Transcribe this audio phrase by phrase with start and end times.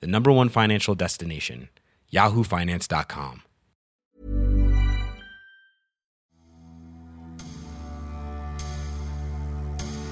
[0.00, 1.68] the number one financial destination,
[2.12, 3.40] yahoofinance.com.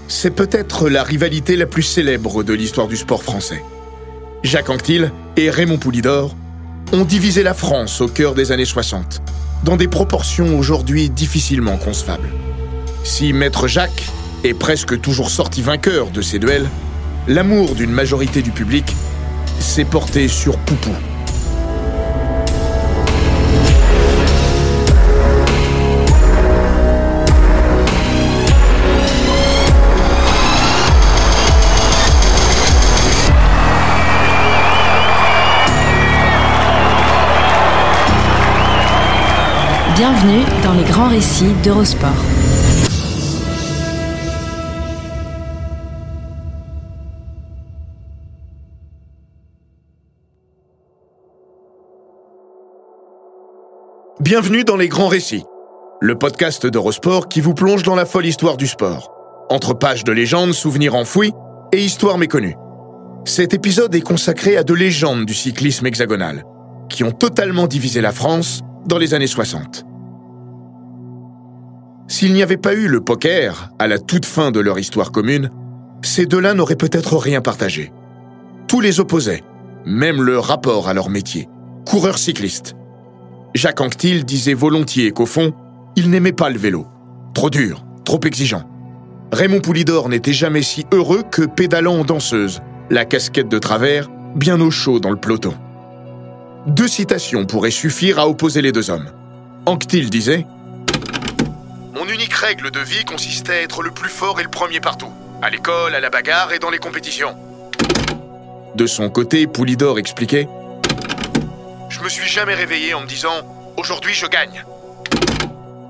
[0.08, 3.62] C'est peut-être la rivalité la plus célèbre de l'histoire du sport français.
[4.42, 6.36] Jacques Anquetil et Raymond Poulidor
[6.92, 9.22] ont divisé la France au cœur des années 60,
[9.64, 12.28] dans des proportions aujourd'hui difficilement concevables.
[13.04, 14.04] Si Maître Jacques
[14.44, 16.68] est presque toujours sorti vainqueur de ces duels,
[17.26, 18.94] l'amour d'une majorité du public
[19.58, 20.90] s'est porté sur Poupou.
[39.96, 42.31] Bienvenue dans les grands récits d'Eurosport.
[54.22, 55.42] Bienvenue dans les grands récits,
[56.00, 59.10] le podcast d'Eurosport qui vous plonge dans la folle histoire du sport,
[59.50, 61.32] entre pages de légendes, souvenirs enfouis
[61.72, 62.54] et histoires méconnues.
[63.24, 66.44] Cet épisode est consacré à deux légendes du cyclisme hexagonal,
[66.88, 69.84] qui ont totalement divisé la France dans les années 60.
[72.06, 75.50] S'il n'y avait pas eu le poker à la toute fin de leur histoire commune,
[76.02, 77.92] ces deux-là n'auraient peut-être rien partagé.
[78.68, 79.42] Tout les opposait,
[79.84, 81.48] même le rapport à leur métier,
[81.84, 82.76] coureur cycliste.
[83.54, 85.52] Jacques Anquetil disait volontiers qu'au fond,
[85.94, 86.86] il n'aimait pas le vélo.
[87.34, 88.64] Trop dur, trop exigeant.
[89.30, 94.58] Raymond Poulidor n'était jamais si heureux que pédalant en danseuse, la casquette de travers, bien
[94.60, 95.54] au chaud dans le peloton.
[96.66, 99.10] Deux citations pourraient suffire à opposer les deux hommes.
[99.66, 100.46] Anquetil disait
[101.94, 105.12] Mon unique règle de vie consistait à être le plus fort et le premier partout,
[105.42, 107.34] à l'école, à la bagarre et dans les compétitions.
[108.74, 110.48] De son côté, Poulidor expliquait
[111.92, 113.42] Je me suis jamais réveillé en me disant
[113.76, 114.64] Aujourd'hui je gagne.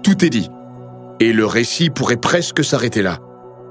[0.03, 0.51] Tout est dit.
[1.21, 3.21] Et le récit pourrait presque s'arrêter là,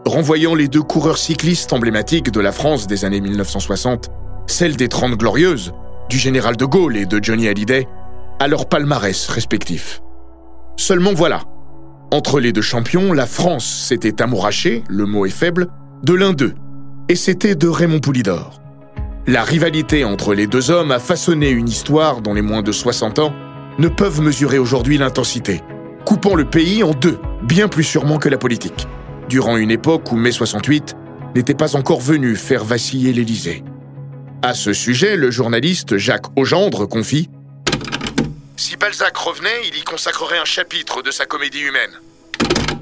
[0.06, 4.10] renvoyant les deux coureurs cyclistes emblématiques de la France des années 1960,
[4.48, 5.74] celle des Trente Glorieuses,
[6.10, 7.86] du général de Gaulle et de Johnny Hallyday,
[8.40, 10.02] à leur palmarès respectifs.
[10.78, 11.42] Seulement voilà,
[12.12, 15.68] entre les deux champions, la France s'était amourachée, le mot est faible,
[16.04, 16.56] de l'un d'eux,
[17.10, 18.61] et c'était de Raymond Poulidor.
[19.28, 23.20] La rivalité entre les deux hommes a façonné une histoire dont les moins de 60
[23.20, 23.36] ans
[23.78, 25.62] ne peuvent mesurer aujourd'hui l'intensité,
[26.06, 28.88] coupant le pays en deux, bien plus sûrement que la politique,
[29.30, 30.96] durant une époque où mai 68
[31.36, 33.64] n'était pas encore venu faire vaciller l'Élysée.
[34.42, 37.30] À ce sujet, le journaliste Jacques Augendre confie
[38.58, 42.81] Si Balzac revenait, il y consacrerait un chapitre de sa comédie humaine.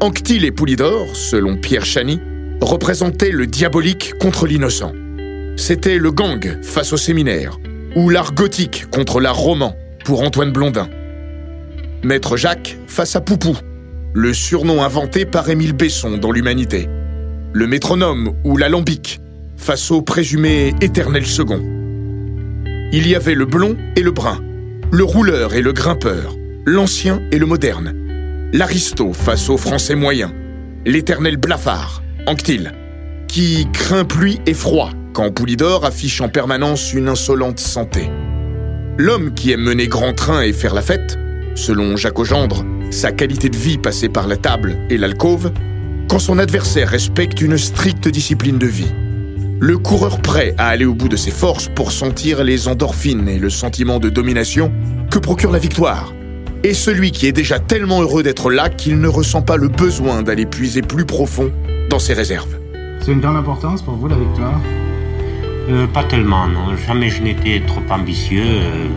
[0.00, 2.20] Anquetil et Poulidor, selon Pierre Chany,
[2.60, 4.92] représentaient le diabolique contre l'innocent.
[5.56, 7.58] C'était le gang face au séminaire,
[7.94, 9.74] ou l'art gothique contre l'art roman
[10.04, 10.90] pour Antoine Blondin.
[12.02, 13.56] Maître Jacques face à Poupou,
[14.12, 16.90] le surnom inventé par Émile Besson dans l'Humanité.
[17.54, 19.20] Le métronome ou l'alambic
[19.56, 21.62] face au présumé éternel second.
[22.92, 24.44] Il y avait le blond et le brun,
[24.92, 26.36] le rouleur et le grimpeur,
[26.66, 27.94] l'ancien et le moderne,
[28.52, 30.32] l'aristo face au français moyen,
[30.84, 32.72] l'éternel blafard, Anquetil,
[33.28, 38.10] qui craint pluie et froid quand Poulidor affiche en permanence une insolente santé.
[38.98, 41.18] L'homme qui aime mener grand train et faire la fête,
[41.54, 45.52] selon Jacques Augendre, sa qualité de vie passée par la table et l'alcôve,
[46.08, 48.92] quand son adversaire respecte une stricte discipline de vie.
[49.58, 53.38] Le coureur prêt à aller au bout de ses forces pour sentir les endorphines et
[53.38, 54.72] le sentiment de domination
[55.10, 56.12] que procure la victoire.
[56.66, 60.22] Et celui qui est déjà tellement heureux d'être là qu'il ne ressent pas le besoin
[60.24, 61.52] d'aller puiser plus profond
[61.88, 62.58] dans ses réserves.
[62.98, 64.60] C'est une grande importance pour vous la victoire?
[65.70, 66.76] Euh, Pas tellement, non.
[66.88, 68.42] Jamais je n'étais trop ambitieux.
[68.44, 68.88] euh,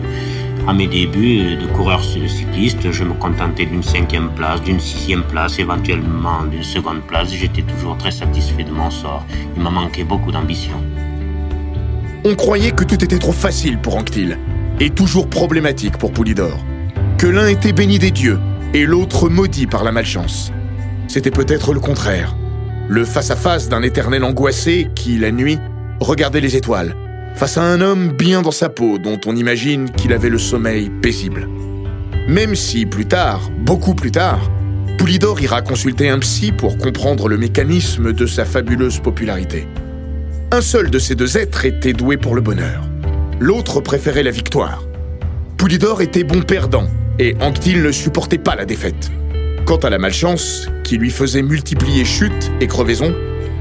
[0.66, 5.60] à mes débuts de coureur cycliste, je me contentais d'une cinquième place, d'une sixième place,
[5.60, 7.32] éventuellement d'une seconde place.
[7.32, 9.24] J'étais toujours très satisfait de mon sort.
[9.56, 10.74] Il m'a manqué beaucoup d'ambition.
[12.24, 14.38] On croyait que tout était trop facile pour Anquetil,
[14.80, 16.58] et toujours problématique pour Poulidor.
[17.20, 18.38] Que l'un était béni des dieux,
[18.72, 20.52] et l'autre maudit par la malchance.
[21.06, 22.34] C'était peut-être le contraire.
[22.88, 25.58] le face-à-face d'un éternel angoissé qui, la nuit,
[26.00, 26.96] regardait les étoiles,
[27.34, 30.88] face à un homme bien dans sa peau dont on imagine qu'il avait le sommeil
[30.88, 31.46] paisible.
[32.26, 34.50] Même si plus tard, beaucoup plus tard,
[34.96, 39.68] Poulidor ira consulter un psy pour comprendre le mécanisme de sa fabuleuse popularité.
[40.52, 42.82] Un seul de ces deux êtres était doué pour le bonheur.
[43.40, 44.84] L'autre préférait la victoire.
[45.58, 46.88] Poulidor était bon perdant
[47.20, 49.10] et Anctil ne supportait pas la défaite.
[49.66, 53.14] Quant à la malchance, qui lui faisait multiplier chutes et crevaisons,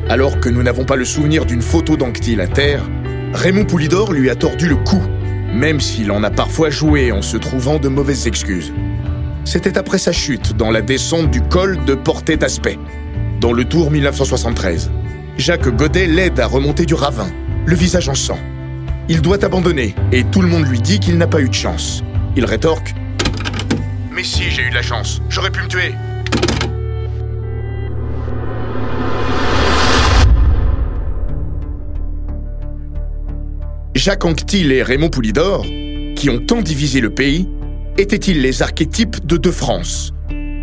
[0.08, 2.82] alors que nous n'avons pas le souvenir d'une photo d'Anctil à terre,
[3.34, 5.02] Raymond Poulidor lui a tordu le cou,
[5.54, 8.74] même s'il en a parfois joué en se trouvant de mauvaises excuses.
[9.44, 12.80] C'était après sa chute dans la descente du col de Portée d'Aspect,
[13.42, 14.90] dans le Tour 1973.
[15.38, 17.28] Jacques Godet l'aide à remonter du ravin,
[17.66, 18.40] le visage en sang.
[19.10, 22.06] Il doit abandonner et tout le monde lui dit qu'il n'a pas eu de chance.
[22.38, 22.96] Il rétorque
[24.20, 25.94] Mais si, j'ai eu de la chance, j'aurais pu me tuer.
[33.96, 37.48] Jacques Anquetil et Raymond Poulidor, qui ont tant divisé le pays,
[37.98, 40.12] étaient-ils les archétypes de deux France?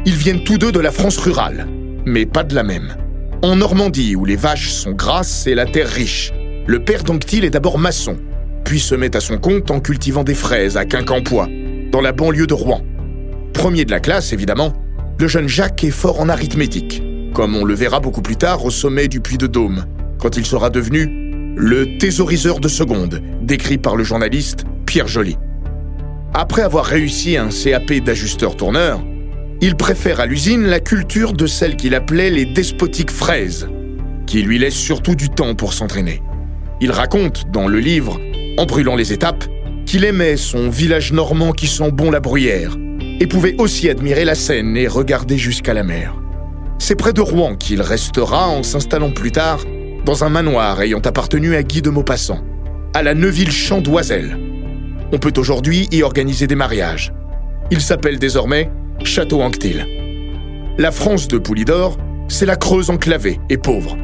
[0.04, 1.66] Ils viennent tous deux de la France rurale,
[2.04, 2.94] mais pas de la même.
[3.40, 6.30] En Normandie, où les vaches sont grasses et la terre riche,
[6.66, 8.18] le père d'Anquetil est d'abord maçon,
[8.66, 11.48] puis se met à son compte en cultivant des fraises à Quincampoix,
[11.90, 12.82] dans la banlieue de Rouen.
[13.52, 14.72] Premier de la classe, évidemment,
[15.18, 17.02] le jeune Jacques est fort en arithmétique,
[17.32, 19.86] comme on le verra beaucoup plus tard au sommet du Puy de Dôme,
[20.18, 21.26] quand il sera devenu
[21.56, 25.38] le thésauriseur de seconde, décrit par le journaliste Pierre Joly.
[26.34, 29.02] Après avoir réussi un CAP d'ajusteur-tourneur,
[29.62, 33.68] il préfère à l'usine la culture de celle qu'il appelait les despotiques fraises,
[34.26, 36.22] qui lui laissent surtout du temps pour s'entraîner.
[36.82, 38.20] Il raconte, dans le livre
[38.58, 39.44] En brûlant les étapes,
[39.86, 42.76] qu'il aimait son village normand qui sent bon la bruyère,
[43.20, 46.14] et pouvait aussi admirer la Seine et regarder jusqu'à la mer.
[46.78, 49.60] C'est près de Rouen qu'il restera en s'installant plus tard
[50.04, 52.40] dans un manoir ayant appartenu à Guy de Maupassant,
[52.94, 54.38] à la Neuville-Champ d'Oiselle.
[55.12, 57.12] On peut aujourd'hui y organiser des mariages.
[57.70, 58.70] Il s'appelle désormais
[59.02, 59.86] Château Anctil.
[60.78, 61.96] La France de Poulidor,
[62.28, 63.96] c'est la Creuse enclavée et pauvre.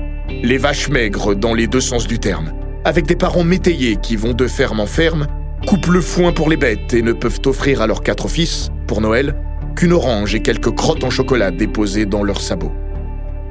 [0.42, 2.52] Les vaches maigres dans les deux sens du terme,
[2.84, 5.26] avec des parents métayers qui vont de ferme en ferme,
[5.68, 9.00] coupent le foin pour les bêtes et ne peuvent offrir à leurs quatre fils, pour
[9.00, 9.34] Noël,
[9.74, 12.74] qu'une orange et quelques crottes en chocolat déposées dans leurs sabots.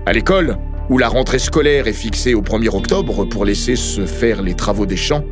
[0.06, 0.56] À l'école,
[0.88, 4.86] où la rentrée scolaire est fixée au 1er octobre pour laisser se faire les travaux
[4.86, 5.24] des champs,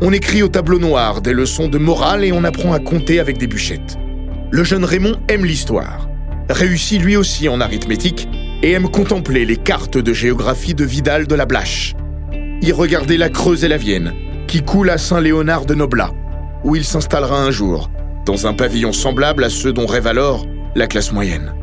[0.00, 3.38] on écrit au tableau noir des leçons de morale et on apprend à compter avec
[3.38, 3.98] des bûchettes.
[4.50, 6.08] Le jeune Raymond aime l'histoire,
[6.50, 8.28] réussit lui aussi en arithmétique
[8.64, 11.94] et aime contempler les cartes de géographie de Vidal de la Blache.
[12.62, 14.12] Y regarder la Creuse et la Vienne,
[14.48, 16.10] qui coule à Saint-Léonard de Noblat,
[16.64, 17.92] où il s'installera un jour,
[18.26, 21.54] dans un pavillon semblable à ceux dont rêve alors la classe moyenne.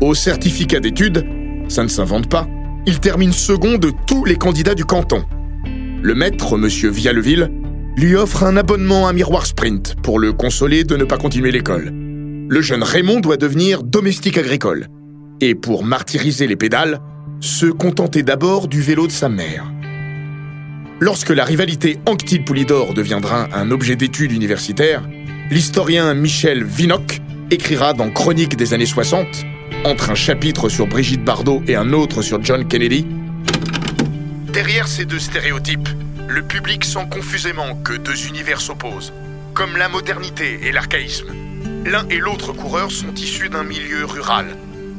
[0.00, 1.26] Au certificat d'études,
[1.68, 2.46] ça ne s'invente pas.
[2.86, 5.24] Il termine second de tous les candidats du canton.
[6.02, 7.50] Le maître, monsieur Vialleville,
[7.96, 11.92] lui offre un abonnement à Miroir Sprint pour le consoler de ne pas continuer l'école.
[12.48, 14.86] Le jeune Raymond doit devenir domestique agricole.
[15.40, 17.00] Et pour martyriser les pédales,
[17.40, 19.70] se contenter d'abord du vélo de sa mère.
[21.00, 25.02] Lorsque la rivalité Anctil-Poulidor deviendra un objet d'étude universitaire,
[25.48, 27.20] l'historien Michel Vinoc
[27.52, 29.26] écrira dans Chronique des années 60
[29.84, 33.06] entre un chapitre sur Brigitte Bardot et un autre sur John Kennedy
[34.52, 35.88] Derrière ces deux stéréotypes,
[36.26, 39.12] le public sent confusément que deux univers s'opposent,
[39.54, 41.32] comme la modernité et l'archaïsme.
[41.86, 44.46] L'un et l'autre coureur sont issus d'un milieu rural,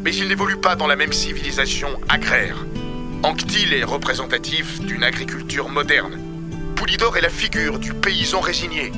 [0.01, 2.55] mais ils n'évoluent pas dans la même civilisation agraire.
[3.21, 6.17] Anctil est représentatif d'une agriculture moderne.
[6.77, 8.93] Poulidor est la figure du paysan résigné,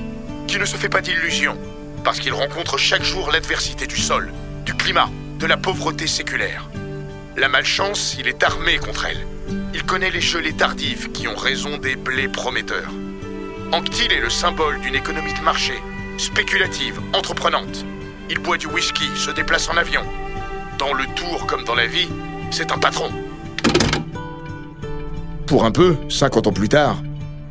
[0.48, 1.58] qui ne se fait pas d'illusions,
[2.04, 4.32] parce qu'il rencontre chaque jour l'adversité du sol,
[4.64, 5.10] du climat,
[5.40, 6.70] de la pauvreté séculaire.
[7.36, 9.26] La malchance, il est armé contre elle.
[9.74, 12.92] Il connaît les gelées tardives qui ont raison des blés prometteurs.
[13.72, 15.74] Anctil est le symbole d'une économie de marché,
[16.20, 17.86] spéculative, entreprenante.
[18.30, 20.04] Il boit du whisky, se déplace en avion.
[20.78, 22.10] Dans le tour comme dans la vie,
[22.52, 23.12] c'est un patron.
[25.52, 27.04] Pour un peu, 50 ans plus tard,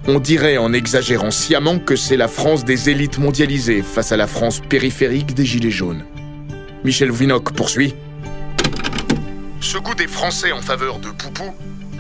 [0.09, 4.26] on dirait en exagérant sciemment que c'est la France des élites mondialisées face à la
[4.26, 6.07] France périphérique des Gilets jaunes.
[6.83, 7.95] Michel Vinoc poursuit.
[9.61, 11.54] Ce goût des Français en faveur de Poupou,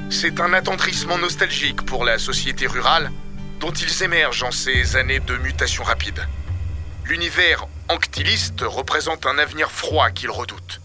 [0.08, 3.10] c'est un attendrissement nostalgique pour la société rurale
[3.60, 6.26] dont ils émergent en ces années de mutation rapide.
[7.04, 10.80] L'univers anctiliste représente un avenir froid qu'ils redoutent.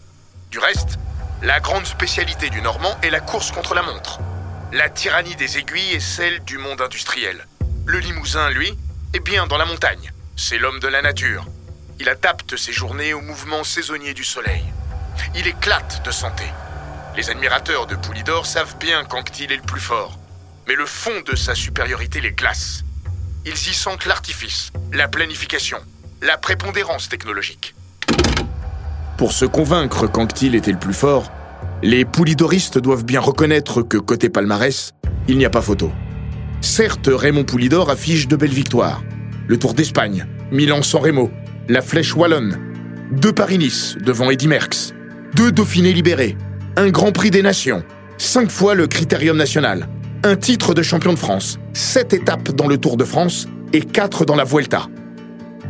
[0.52, 1.00] Du reste,
[1.42, 4.20] la grande spécialité du Normand est la course contre la montre.
[4.76, 7.48] La tyrannie des aiguilles est celle du monde industriel.
[7.86, 8.78] Le Limousin, lui,
[9.14, 10.12] est bien dans la montagne.
[10.36, 11.46] C'est l'homme de la nature.
[12.02, 14.66] Il adapte ses journées au mouvement saisonnier du soleil.
[15.34, 16.44] Il éclate de santé.
[17.16, 20.20] Les admirateurs de Poulidor savent bien qu'Anctil est le plus fort.
[20.68, 22.84] Mais le fond de sa supériorité les glace.
[23.46, 25.80] Ils y sentent l'artifice, la planification,
[26.22, 27.76] la prépondérance technologique.
[29.16, 31.32] Pour se convaincre qu'Anctil était le plus fort,
[31.86, 34.94] les poulidoristes doivent bien reconnaître que côté palmarès,
[35.28, 35.92] il n'y a pas photo.
[36.60, 39.04] Certes, Raymond Poulidor affiche de belles victoires.
[39.48, 41.30] Le Tour d'Espagne, Milan-San Remo,
[41.70, 42.58] la Flèche Wallonne,
[43.12, 44.96] deux Paris-Nice devant Eddy Merckx,
[45.36, 46.36] deux Dauphinés libérés,
[46.76, 47.84] un Grand Prix des Nations,
[48.18, 49.88] cinq fois le Critérium national,
[50.24, 54.26] un titre de champion de France, sept étapes dans le Tour de France et quatre
[54.26, 54.88] dans la Vuelta.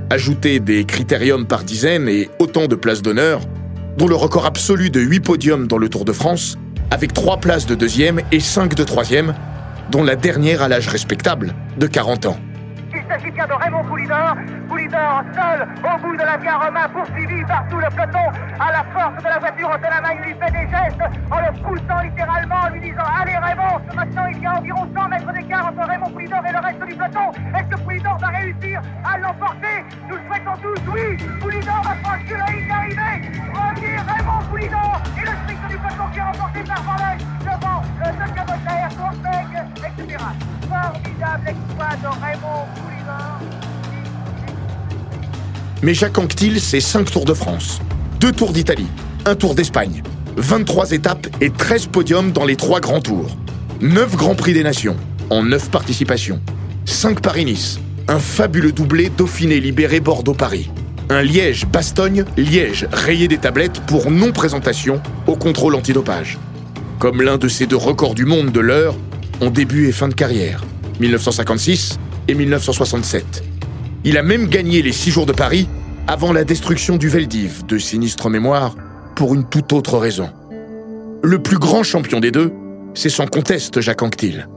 [0.09, 3.41] Ajoutez des critériums par dizaine et autant de places d'honneur,
[3.97, 6.57] dont le record absolu de 8 podiums dans le Tour de France,
[6.91, 9.33] avec 3 places de deuxième et 5 de troisième,
[9.91, 12.39] dont la dernière à l'âge respectable de 40 ans.
[13.15, 14.35] S'agit bien de Raymond Poulidor.
[14.67, 18.27] Poulidor seul au bout de la via Romain, poursuivi par tout le peloton.
[18.59, 20.99] À la force de la voiture, de la main, il lui fait des gestes
[21.31, 25.07] en le poussant littéralement, en lui disant Allez Raymond, maintenant il y a environ 100
[25.07, 27.31] mètres d'écart entre Raymond Poulidor et le reste du peloton.
[27.57, 29.85] Est-ce que Poulidor va réussir à l'emporter?
[30.09, 33.31] Nous le souhaitons tous, oui Poulidor va franchir la ligne d'arrivée.
[33.53, 36.95] Premier Raymond Poulidor et le sprint du peloton qui est remporté par Van
[37.39, 40.17] devant le moteur, Courtec, etc.
[40.69, 42.65] Formidable exploit de Raymond.
[45.83, 47.79] Mais Jacques Anquetil, c'est 5 Tours de France,
[48.19, 48.87] 2 Tours d'Italie,
[49.25, 50.01] un Tour d'Espagne,
[50.37, 53.37] 23 étapes et 13 podiums dans les 3 grands tours,
[53.81, 54.97] 9 Grands Prix des Nations,
[55.29, 56.41] en 9 participations,
[56.85, 60.71] 5 Paris-Nice, un fabuleux doublé Dauphiné libéré Bordeaux-Paris,
[61.09, 66.39] un Liège-Bastogne, Liège rayé des tablettes pour non-présentation au contrôle antidopage.
[66.99, 68.95] Comme l'un de ces deux records du monde de l'heure
[69.41, 70.63] en début et fin de carrière,
[70.99, 73.43] 1956 et 1967.
[74.03, 75.67] Il a même gagné les six jours de Paris
[76.07, 78.75] avant la destruction du Veldiv, de sinistre mémoire,
[79.15, 80.29] pour une toute autre raison.
[81.23, 82.51] Le plus grand champion des deux,
[82.93, 84.47] c'est sans conteste Jacques Anquetil.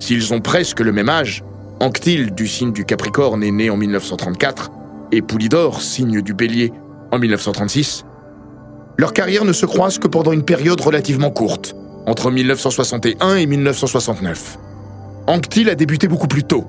[0.00, 1.44] S'ils ont presque le même âge,
[1.80, 4.70] Anquetil, du signe du Capricorne, est né en 1934,
[5.12, 6.72] et Poulidor, signe du Bélier,
[7.12, 8.04] en 1936,
[8.96, 11.76] leur carrière ne se croise que pendant une période relativement courte,
[12.06, 14.58] entre 1961 et 1969.
[15.26, 16.64] Anquetil a débuté beaucoup plus tôt,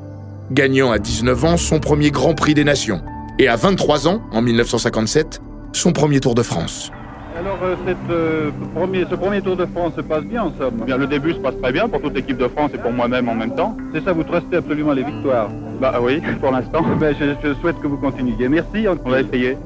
[0.52, 3.02] gagnant à 19 ans son premier Grand Prix des Nations,
[3.38, 5.42] et à 23 ans, en 1957,
[5.74, 6.92] son premier Tour de France.
[7.38, 10.84] Alors, euh, cette, euh, premier, ce premier Tour de France se passe bien en somme.
[10.86, 13.30] Bien, le début se passe très bien pour toute l'équipe de France et pour moi-même
[13.30, 13.78] en même temps.
[13.94, 16.84] C'est ça, vous trustez absolument les victoires Bah oui, pour l'instant.
[17.00, 18.50] Ben, je, je souhaite que vous continuiez.
[18.50, 19.58] Merci, on va essayer.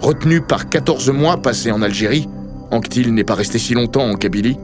[0.00, 2.26] Retenu par 14 mois passés en Algérie,
[2.70, 4.58] Anctil n'est pas resté si longtemps en Kabylie,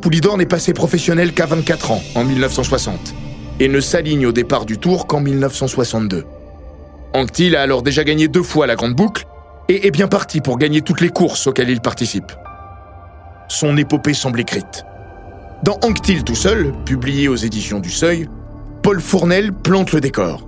[0.00, 3.14] Poulidor n'est passé professionnel qu'à 24 ans, en 1960,
[3.58, 6.24] et ne s'aligne au départ du Tour qu'en 1962.
[7.12, 9.26] Anctil a alors déjà gagné deux fois la Grande Boucle
[9.68, 12.32] et est bien parti pour gagner toutes les courses auxquelles il participe.
[13.48, 14.84] Son épopée semble écrite.
[15.62, 18.28] Dans Anctil tout seul, publié aux éditions du Seuil,
[18.82, 20.46] Paul Fournel plante le décor.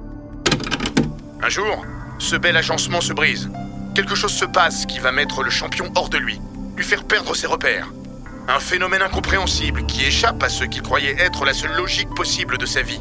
[1.42, 1.84] Un jour,
[2.18, 3.50] ce bel agencement se brise.
[3.94, 6.40] Quelque chose se passe qui va mettre le champion hors de lui,
[6.76, 7.88] lui faire perdre ses repères.
[8.48, 12.66] Un phénomène incompréhensible qui échappe à ce qu'il croyait être la seule logique possible de
[12.66, 13.00] sa vie.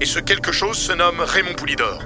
[0.00, 2.00] Et ce quelque chose se nomme Raymond Poulidor.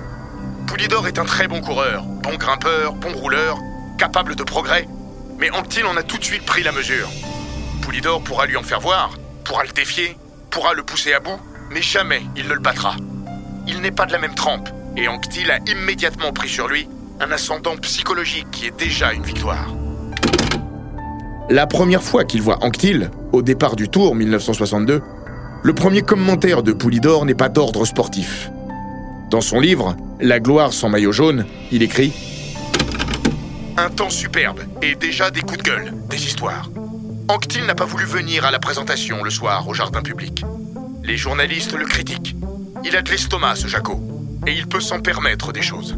[0.66, 3.58] Poulidor est un très bon coureur, bon grimpeur, bon rouleur,
[3.98, 4.88] capable de progrès.
[5.38, 7.08] Mais Anctil en a tout de suite pris la mesure.
[7.82, 9.10] Poulidor pourra lui en faire voir,
[9.44, 10.16] pourra le défier,
[10.50, 11.40] pourra le pousser à bout,
[11.70, 12.96] mais jamais il ne le battra.
[13.66, 16.88] Il n'est pas de la même trempe, et Anctil a immédiatement pris sur lui
[17.20, 19.68] un ascendant psychologique qui est déjà une victoire.
[21.50, 25.02] La première fois qu'il voit Anctil, au départ du Tour 1962,
[25.62, 28.50] le premier commentaire de Poulidor n'est pas d'ordre sportif.
[29.30, 32.12] Dans son livre, La gloire sans maillot jaune, il écrit
[33.76, 36.70] Un temps superbe et déjà des coups de gueule, des histoires.
[37.28, 40.44] Anctil n'a pas voulu venir à la présentation le soir au jardin public.
[41.02, 42.36] Les journalistes le critiquent.
[42.84, 44.00] Il a de l'estomac, ce Jaco,
[44.46, 45.96] et il peut s'en permettre des choses.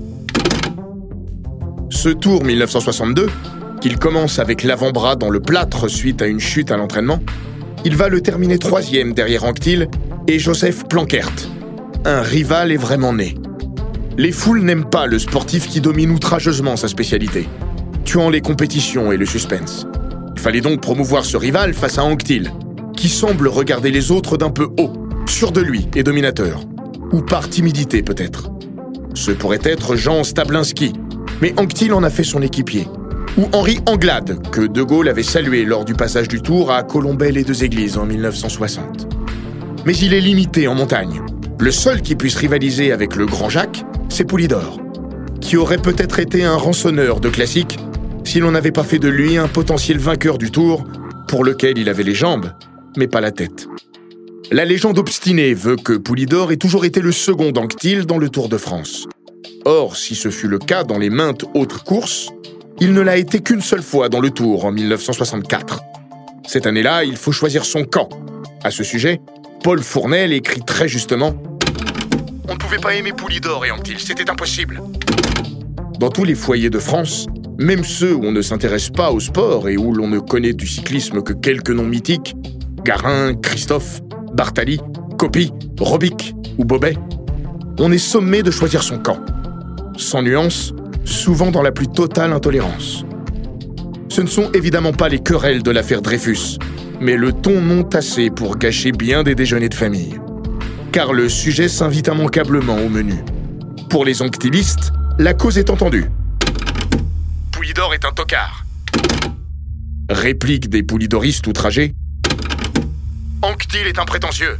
[1.90, 3.28] Ce tour 1962,
[3.84, 7.20] qu'il commence avec l'avant-bras dans le plâtre suite à une chute à l'entraînement,
[7.84, 9.90] il va le terminer troisième derrière Anctil
[10.26, 11.50] et Joseph Plankert.
[12.06, 13.34] Un rival est vraiment né.
[14.16, 17.46] Les foules n'aiment pas le sportif qui domine outrageusement sa spécialité,
[18.06, 19.86] tuant les compétitions et le suspense.
[20.34, 22.52] Il fallait donc promouvoir ce rival face à Anctil,
[22.96, 24.94] qui semble regarder les autres d'un peu haut,
[25.26, 26.62] sûr de lui et dominateur.
[27.12, 28.48] Ou par timidité peut-être.
[29.12, 30.94] Ce pourrait être Jean Stablinski,
[31.42, 32.86] mais Anctil en a fait son équipier
[33.36, 37.32] ou Henri Anglade, que De Gaulle avait salué lors du passage du Tour à Colombey
[37.32, 39.08] les deux églises en 1960.
[39.84, 41.20] Mais il est limité en montagne.
[41.58, 44.80] Le seul qui puisse rivaliser avec le Grand Jacques, c'est Poulidor,
[45.40, 47.78] qui aurait peut-être été un rançonneur de classique
[48.24, 50.84] si l'on n'avait pas fait de lui un potentiel vainqueur du Tour
[51.28, 52.52] pour lequel il avait les jambes,
[52.96, 53.68] mais pas la tête.
[54.50, 58.48] La légende obstinée veut que Poulidor ait toujours été le second d'Anctil dans le Tour
[58.48, 59.06] de France.
[59.64, 62.28] Or, si ce fut le cas dans les maintes autres courses,
[62.80, 65.82] il ne l'a été qu'une seule fois dans le Tour en 1964.
[66.46, 68.08] Cette année-là, il faut choisir son camp.
[68.62, 69.20] À ce sujet,
[69.62, 71.34] Paul Fournel écrit très justement
[72.48, 74.82] On ne pouvait pas aimer Poulidor et Anctil, c'était impossible.
[75.98, 77.26] Dans tous les foyers de France,
[77.58, 80.66] même ceux où on ne s'intéresse pas au sport et où l'on ne connaît du
[80.66, 82.34] cyclisme que quelques noms mythiques,
[82.84, 84.00] Garin, Christophe,
[84.32, 84.80] Bartali,
[85.18, 86.96] Copy, Robic ou Bobet,
[87.78, 89.18] on est sommé de choisir son camp.
[89.96, 90.74] Sans nuance,
[91.04, 93.04] souvent dans la plus totale intolérance.
[94.08, 96.58] Ce ne sont évidemment pas les querelles de l'affaire Dreyfus,
[97.00, 100.20] mais le ton non tassé pour gâcher bien des déjeuners de famille.
[100.92, 103.14] Car le sujet s'invite immanquablement au menu.
[103.90, 106.06] Pour les onctilistes, la cause est entendue.
[107.52, 108.64] Poulidor est un tocard.
[110.10, 111.94] Réplique des poulidoristes outragés.
[113.42, 114.58] Anctil est un prétentieux.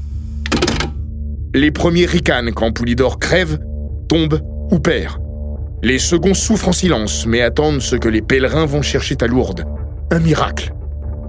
[1.55, 3.61] Les premiers ricanent quand Poulidor crève,
[4.09, 4.41] tombe
[4.73, 5.24] ou perd.
[5.85, 9.67] Les seconds souffrent en silence, mais attendent ce que les pèlerins vont chercher à Lourdes.
[10.11, 10.73] Un miracle.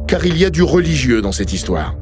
[0.08, 1.98] Car il y a du religieux dans cette histoire.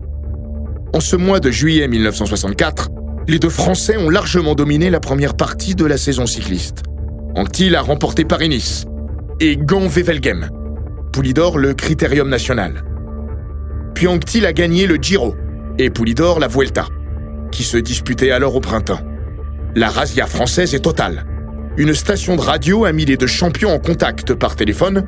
[0.94, 2.90] En ce mois de juillet 1964,
[3.28, 6.84] les deux Français ont largement dominé la première partie de la saison cycliste.
[7.34, 8.86] Anctil a remporté Paris-Nice
[9.40, 10.52] et Gand-Wevelgem.
[11.12, 12.84] Poulidor le Critérium national.
[13.96, 15.34] Puis Anctil a gagné le Giro
[15.80, 16.86] et Poulidor la Vuelta,
[17.52, 19.02] qui se disputait alors au printemps.
[19.76, 21.26] La razzia française est totale
[21.76, 25.06] une station de radio a mis les deux champions en contact par téléphone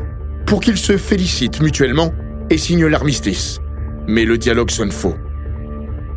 [0.47, 2.11] pour qu'ils se félicitent mutuellement
[2.49, 3.59] et signent l'armistice.
[4.07, 5.15] Mais le dialogue sonne faux.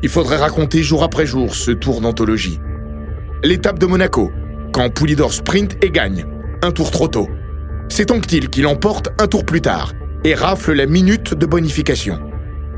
[0.02, 2.60] Il faudrait raconter jour après jour ce tour d'anthologie.
[3.42, 4.30] L'étape de Monaco,
[4.72, 6.24] quand Poulidor sprint et gagne,
[6.62, 7.28] un tour trop tôt.
[7.88, 9.92] C'est Anctil qui l'emporte un tour plus tard
[10.24, 12.20] et rafle la minute de bonification.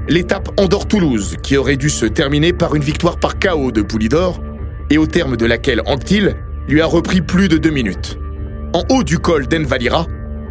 [0.08, 4.40] L'étape Andorre-Toulouse, qui aurait dû se terminer par une victoire par KO de Poulidor,
[4.90, 6.36] et au terme de laquelle Anctil
[6.70, 8.16] lui a repris plus de deux minutes.
[8.72, 10.06] En haut du col d'Envalira,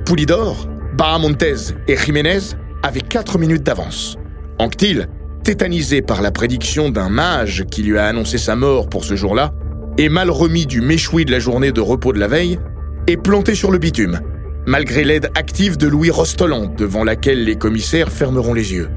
[0.06, 2.40] Poulidor, Bahamontez et Jiménez
[2.84, 4.18] avaient quatre minutes d'avance.
[4.60, 5.08] Anctil,
[5.46, 9.54] tétanisé par la prédiction d'un mage qui lui a annoncé sa mort pour ce jour-là,
[9.98, 12.60] et mal remis du méchoui de la journée de repos de la veille,
[13.08, 14.20] est planté sur le bitume,
[14.66, 18.90] malgré l'aide active de Louis Rostoland, devant laquelle les commissaires fermeront les yeux.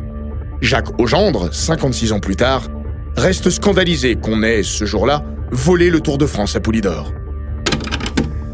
[0.60, 2.68] Jacques Augendre, 56 ans plus tard,
[3.16, 7.12] reste scandalisé qu'on ait, ce jour-là, voler le Tour de France à Poulidor.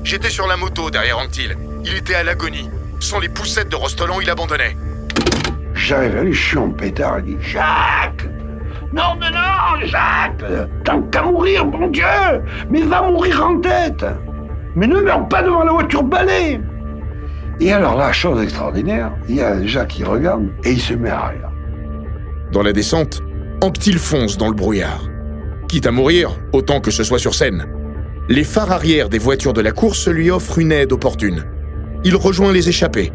[0.05, 1.57] J'étais sur la moto derrière Anctil.
[1.85, 2.69] Il était à l'agonie.
[3.01, 4.77] Sans les poussettes de Rostolan, il abandonnait.
[5.75, 7.21] J'arrive à lui, je suis en pétard.
[7.21, 8.27] Il dit Jacques
[8.93, 10.45] Non, non, non, Jacques
[10.85, 12.05] Tant qu'à mourir, bon Dieu
[12.71, 14.05] Mais va mourir en tête
[14.75, 16.61] Mais ne meurs pas devant la voiture balai
[17.61, 21.11] Et alors, la chose extraordinaire, il y a Jacques qui regarde et il se met
[21.11, 21.51] à rire.
[22.51, 23.23] Dans la descente,
[23.61, 25.09] Anctil fonce dans le brouillard.
[25.69, 27.67] Quitte à mourir, autant que ce soit sur scène.
[28.29, 31.45] Les phares arrière des voitures de la course lui offrent une aide opportune.
[32.05, 33.13] Il rejoint les échappés.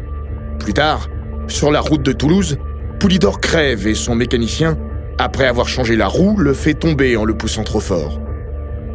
[0.58, 1.08] Plus tard,
[1.48, 2.58] sur la route de Toulouse,
[3.00, 4.76] Poulidor crève et son mécanicien,
[5.16, 8.20] après avoir changé la roue, le fait tomber en le poussant trop fort.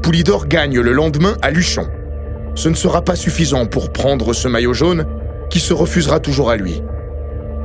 [0.03, 1.87] Poulidor gagne le lendemain à Luchon.
[2.53, 5.07] Ce ne sera pas suffisant pour prendre ce maillot jaune
[5.49, 6.83] qui se refusera toujours à lui.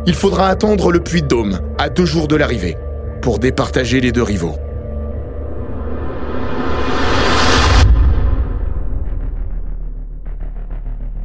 [0.07, 2.79] Il faudra attendre le Puy de Dôme, à deux jours de l'arrivée,
[3.25, 4.55] pour départager les deux rivaux.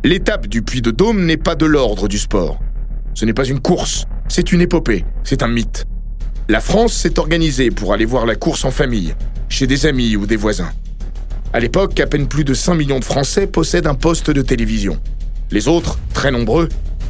[0.06, 2.58] L'étape du Puy de Dôme n'est pas de l'ordre du sport.
[3.16, 5.88] Ce n'est pas une course, c'est une épopée, c'est un mythe.
[6.48, 9.14] La France s'est organisée pour aller voir la course en famille,
[9.50, 10.72] chez des amis ou des voisins.
[11.52, 14.98] À l'époque, à peine plus de 5 millions de Français possèdent un poste de télévision.
[15.52, 16.70] Les autres, très nombreux,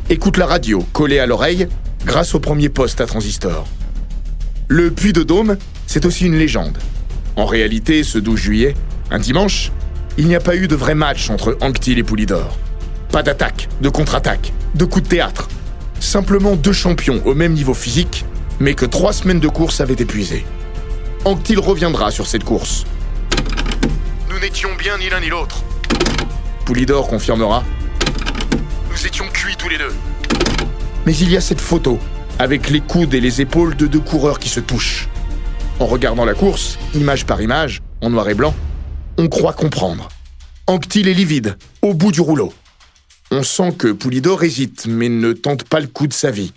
[0.09, 1.67] écoutent la radio collée à l'oreille
[2.07, 3.67] grâce au premier poste à transistor.
[4.71, 6.77] Le Puy de Dôme, c'est aussi une légende.
[7.35, 8.75] En réalité, ce 12 juillet,
[9.09, 9.71] un dimanche,
[10.19, 12.55] il n'y a pas eu de vrai match entre Anctil et Poulidor.
[13.11, 15.47] Pas d'attaque, de contre-attaque, de coup de théâtre.
[15.99, 18.25] Simplement deux champions au même niveau physique,
[18.59, 20.45] mais que trois semaines de course avaient épuisé.
[21.25, 22.85] Anctil reviendra sur cette course.
[24.29, 25.63] Nous n'étions bien ni l'un ni l'autre.
[26.65, 27.63] Poulidor confirmera.
[28.91, 29.95] Nous étions cuits tous les deux.
[31.07, 31.97] Mais il y a cette photo,
[32.39, 35.09] avec les coudes et les épaules de deux coureurs qui se touchent.
[35.79, 38.55] En regardant la course, image par image, en noir et blanc,
[39.17, 40.07] on croit comprendre.
[40.65, 42.53] Anctil est livide, au bout du rouleau.
[43.31, 46.53] On sent que Poulidor hésite, mais ne tente pas le coup de sa vie.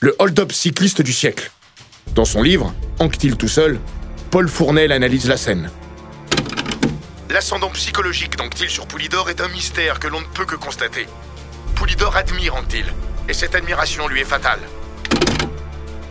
[0.00, 1.52] Le hold-up cycliste du siècle.
[2.14, 3.78] Dans son livre, Anctil tout seul,
[4.30, 5.70] Paul Fournel analyse la scène.
[7.28, 11.06] L'ascendant psychologique d'Anctil sur Poulidor est un mystère que l'on ne peut que constater.
[11.74, 12.86] Poulidor admire Anctil,
[13.28, 14.60] et cette admiration lui est fatale.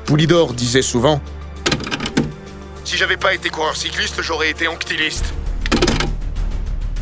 [0.05, 1.19] Poulidor disait souvent
[2.83, 5.33] Si j'avais pas été coureur cycliste, j'aurais été anctyliste.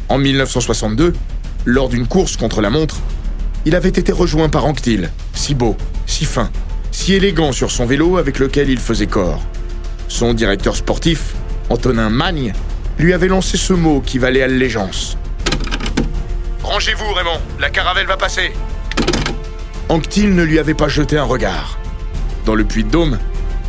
[0.08, 1.14] En 1962,
[1.66, 2.96] lors d'une course contre la montre,
[3.66, 6.50] il avait été rejoint par Anctil, si beau, si fin,
[6.92, 9.42] si élégant sur son vélo avec lequel il faisait corps.
[10.08, 11.34] Son directeur sportif,
[11.70, 12.54] Antonin Magne,
[13.00, 15.18] lui avait lancé ce mot qui valait allégeance.
[16.62, 18.54] Rangez-vous, Raymond, la caravelle va passer.
[19.90, 21.80] Anctil ne lui avait pas jeté un regard.
[22.46, 23.20] Dans le puits de Dôme,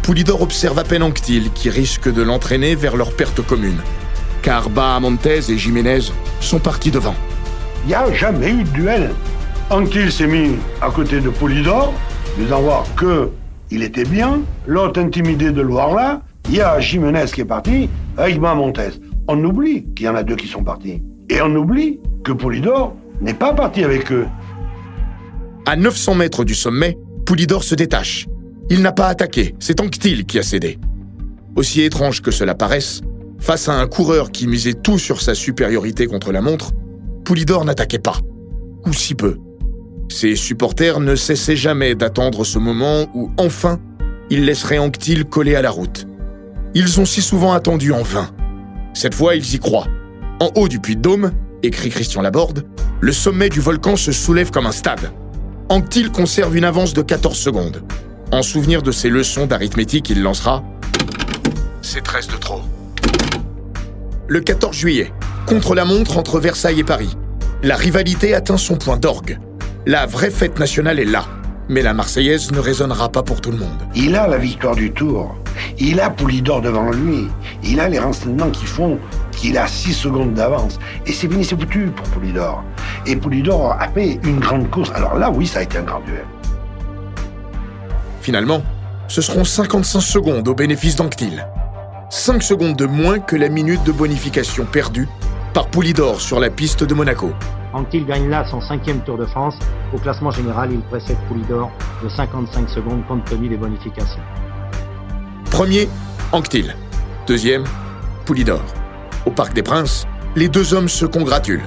[0.03, 3.81] Poulidor observe à peine Anctil qui risque de l'entraîner vers leur perte commune.
[4.43, 6.01] Car Bahamontes et Jiménez
[6.41, 7.15] sont partis devant.
[7.85, 9.11] Il n'y a jamais eu de duel.
[9.71, 11.95] Anctil s'est mis à côté de Polydor,
[12.37, 13.31] disant voir que
[13.71, 14.41] il était bien.
[14.67, 16.23] L'autre intimidé de le voir là.
[16.49, 19.01] Il y a Jiménez qui est parti avec Bahamontes.
[19.29, 21.01] On oublie qu'il y en a deux qui sont partis.
[21.31, 24.27] Et on oublie que Polydor n'est pas parti avec eux.
[25.65, 28.27] À 900 mètres du sommet, Poulidor se détache.
[28.70, 30.79] Il n'a pas attaqué, c'est Anctil qui a cédé.
[31.55, 33.03] Aussi étrange que cela paraisse,
[33.38, 36.70] face à un coureur qui misait tout sur sa supériorité contre la montre,
[37.24, 38.18] Poulidor n'attaquait pas.
[38.87, 39.37] Ou si peu.
[40.11, 43.81] Ses supporters ne cessaient jamais d'attendre ce moment où, enfin,
[44.31, 46.07] il laisserait Anctil coller à la route.
[46.74, 48.31] Ils ont si souvent attendu en vain.
[48.94, 49.88] Cette fois, ils y croient.
[50.40, 52.64] En haut du puits de Dôme, écrit Christian Laborde,
[53.00, 55.12] le sommet du volcan se soulève comme un stade.
[55.68, 57.83] Anctil conserve une avance de 14 secondes.
[58.33, 60.63] En souvenir de ses leçons d'arithmétique, il lancera
[61.83, 62.63] C'est 13 de trop.
[64.27, 65.13] Le 14 juillet,
[65.47, 67.17] contre la montre entre Versailles et Paris,
[67.63, 69.39] la rivalité atteint son point d'orgue.
[69.87, 71.27] La vraie fête nationale est là,
[71.69, 73.79] mais la Marseillaise ne résonnera pas pour tout le monde.
[73.95, 75.37] Il a la victoire du Tour.
[75.79, 77.29] Il a Poulidor devant lui.
[77.63, 78.99] Il a les renseignements qui font
[79.33, 80.79] qu'il a 6 secondes d'avance.
[81.07, 82.65] Et c'est fini, c'est foutu pour Poulidor.
[83.07, 84.91] Et Poulidor a fait une grande course.
[84.95, 86.25] Alors là, oui, ça a été un grand duel.
[88.25, 88.63] Finalement,
[89.07, 91.47] ce seront 55 secondes au bénéfice d'Anctil.
[92.09, 95.07] 5 secondes de moins que la minute de bonification perdue
[95.53, 97.33] par Poulidor sur la piste de Monaco.
[97.75, 99.57] Anctil gagne là son cinquième Tour de France.
[99.93, 101.71] Au classement général, il précède Poulidor
[102.03, 104.23] de 55 secondes compte tenu des bonifications.
[105.51, 105.87] Premier,
[106.33, 106.75] Anctil.
[107.27, 107.65] Deuxième,
[108.25, 108.65] Poulidor.
[109.27, 111.67] Au Parc des Princes, les deux hommes se congratulent.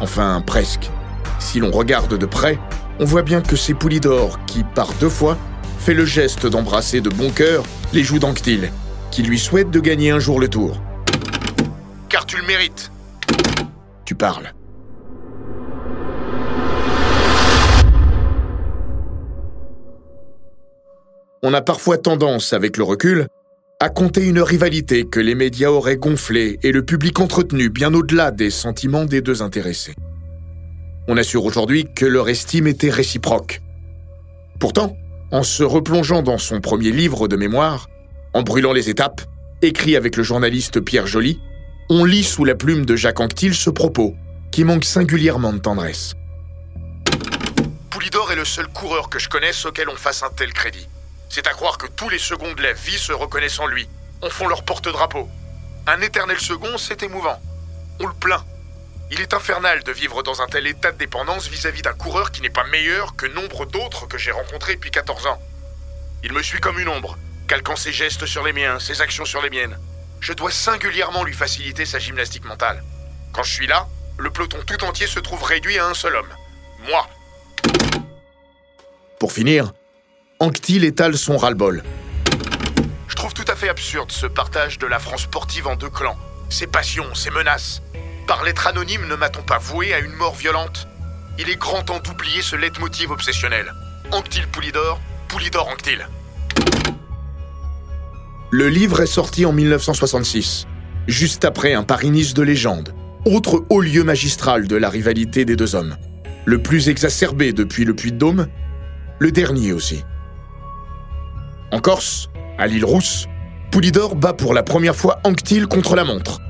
[0.00, 0.92] Enfin, presque.
[1.40, 2.56] Si l'on regarde de près,
[3.00, 5.36] on voit bien que c'est Poulidor qui, par deux fois,
[5.78, 8.70] fait le geste d'embrasser de bon cœur les joues d'Anctil,
[9.10, 10.80] qui lui souhaite de gagner un jour le tour.
[12.08, 12.90] Car tu le mérites.
[14.04, 14.52] Tu parles.
[21.42, 23.28] On a parfois tendance, avec le recul,
[23.80, 28.32] à compter une rivalité que les médias auraient gonflée et le public entretenu bien au-delà
[28.32, 29.94] des sentiments des deux intéressés.
[31.06, 33.62] On assure aujourd'hui que leur estime était réciproque.
[34.58, 34.96] Pourtant,
[35.30, 37.88] en se replongeant dans son premier livre de mémoire,
[38.34, 39.20] en brûlant les étapes,
[39.62, 41.40] écrit avec le journaliste Pierre Joly,
[41.90, 44.14] on lit sous la plume de Jacques Anquetil ce propos,
[44.50, 46.14] qui manque singulièrement de tendresse.
[47.90, 50.88] Poulidor est le seul coureur que je connaisse auquel on fasse un tel crédit.
[51.28, 53.88] C'est à croire que tous les seconds de la vie se reconnaissent en lui,
[54.22, 55.28] en font leur porte-drapeau.
[55.86, 57.38] Un éternel second, c'est émouvant.
[58.00, 58.44] On le plaint.
[59.10, 62.42] Il est infernal de vivre dans un tel état de dépendance vis-à-vis d'un coureur qui
[62.42, 65.40] n'est pas meilleur que nombre d'autres que j'ai rencontrés depuis 14 ans.
[66.22, 67.16] Il me suit comme une ombre,
[67.46, 69.78] calquant ses gestes sur les miens, ses actions sur les miennes.
[70.20, 72.84] Je dois singulièrement lui faciliter sa gymnastique mentale.
[73.32, 76.34] Quand je suis là, le peloton tout entier se trouve réduit à un seul homme.
[76.86, 77.08] Moi.
[79.18, 79.72] Pour finir,
[80.40, 81.82] Anctil étale son ras-le-bol.
[83.08, 86.18] Je trouve tout à fait absurde ce partage de la France sportive en deux clans.
[86.50, 87.82] Ses passions, ses menaces.
[88.28, 90.86] Par lettre anonyme, ne m'a-t-on pas voué à une mort violente
[91.38, 93.72] Il est grand temps d'oublier ce leitmotiv obsessionnel.
[94.12, 96.06] Anctil Poulidor, Poulidor Anctil.
[98.50, 100.66] Le livre est sorti en 1966,
[101.06, 105.74] juste après un Paris-Nice de légende, autre haut lieu magistral de la rivalité des deux
[105.74, 105.96] hommes.
[106.44, 108.48] Le plus exacerbé depuis le Puy de Dôme,
[109.18, 110.04] le dernier aussi.
[111.72, 113.26] En Corse, à l'île Rousse,
[113.70, 116.42] Poulidor bat pour la première fois Anctil contre la montre.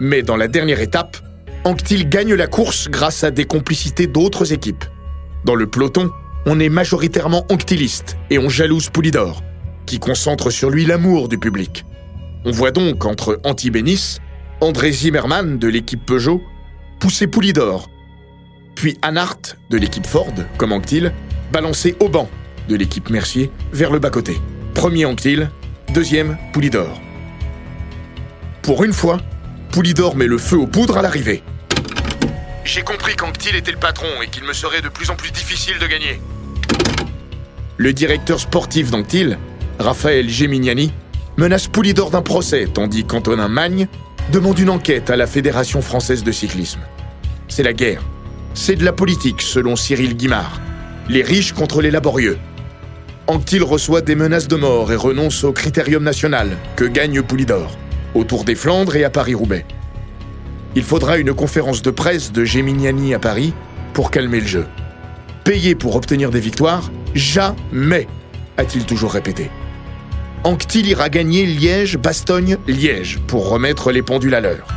[0.00, 1.18] Mais dans la dernière étape,
[1.64, 4.84] Anctil gagne la course grâce à des complicités d'autres équipes.
[5.44, 6.10] Dans le peloton,
[6.46, 9.42] on est majoritairement anctiliste et on jalouse Poulidor,
[9.84, 11.84] qui concentre sur lui l'amour du public.
[12.46, 14.16] On voit donc entre Antibénis,
[14.62, 16.40] André Zimmermann de l'équipe Peugeot,
[16.98, 17.90] pousser Poulidor,
[18.74, 21.12] puis Anhart de l'équipe Ford, comme Anctil,
[21.52, 22.30] balancer Auban
[22.70, 24.38] de l'équipe Mercier vers le bas-côté.
[24.72, 25.50] Premier Anctil,
[25.92, 26.98] deuxième Poulidor.
[28.62, 29.18] Pour une fois,
[29.72, 31.44] Poulidor met le feu aux poudres à l'arrivée.
[32.64, 35.78] J'ai compris qu'Anctil était le patron et qu'il me serait de plus en plus difficile
[35.78, 36.20] de gagner.
[37.76, 39.38] Le directeur sportif d'Anctil,
[39.78, 40.92] Raphaël Geminiani,
[41.36, 43.86] menace Poulidor d'un procès, tandis qu'Antonin Magne
[44.32, 46.80] demande une enquête à la Fédération française de cyclisme.
[47.46, 48.02] C'est la guerre.
[48.54, 50.60] C'est de la politique, selon Cyril Guimard.
[51.08, 52.38] Les riches contre les laborieux.
[53.28, 57.78] Anctil reçoit des menaces de mort et renonce au critérium national que gagne Poulidor,
[58.14, 59.64] autour des Flandres et à Paris-Roubaix.
[60.74, 63.52] Il faudra une conférence de presse de Geminiani à Paris
[63.92, 64.66] pour calmer le jeu.
[65.44, 68.06] Payer pour obtenir des victoires Jamais
[68.56, 69.50] a-t-il toujours répété.
[70.44, 74.68] Anctil ira gagner Liège, Bastogne, Liège pour remettre les pendules à l'heure.